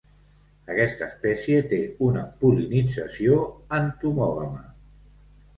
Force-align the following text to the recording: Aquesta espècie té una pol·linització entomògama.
Aquesta 0.75 1.03
espècie 1.13 1.59
té 1.73 1.81
una 2.07 2.23
pol·linització 2.45 3.39
entomògama. 3.81 4.65